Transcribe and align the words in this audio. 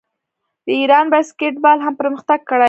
د 0.65 0.67
ایران 0.79 1.05
باسکیټبال 1.13 1.77
هم 1.85 1.93
پرمختګ 2.01 2.39
کړی. 2.49 2.59